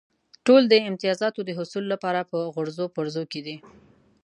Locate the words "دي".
3.45-3.57